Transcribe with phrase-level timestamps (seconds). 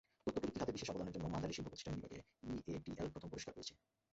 [0.25, 2.19] তথ্যপ্রযুক্তি খাতে বিশেষ অবদানের জন্য মাঝারি শিল্পপ্রতিষ্ঠান বিভাগে
[2.67, 3.73] ইএটিএল প্রথম পুরস্কার পেয়েছে।